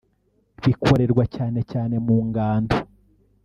bikorerwa 0.65 1.23
cyane 1.35 1.59
cyane 1.71 1.95
mu 2.05 2.17
ngando 2.27 2.77